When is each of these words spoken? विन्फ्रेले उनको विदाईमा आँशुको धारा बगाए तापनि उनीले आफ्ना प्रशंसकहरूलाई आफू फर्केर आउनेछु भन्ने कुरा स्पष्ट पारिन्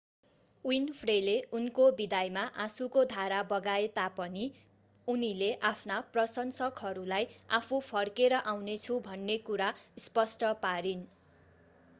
विन्फ्रेले 0.65 1.33
उनको 1.57 1.83
विदाईमा 1.99 2.45
आँशुको 2.63 3.03
धारा 3.11 3.41
बगाए 3.51 3.83
तापनि 3.97 4.47
उनीले 5.07 5.51
आफ्ना 5.71 5.99
प्रशंसकहरूलाई 6.09 7.29
आफू 7.61 7.81
फर्केर 7.91 8.41
आउनेछु 8.43 8.99
भन्ने 9.05 9.37
कुरा 9.45 9.71
स्पष्ट 10.01 10.53
पारिन् 10.67 11.09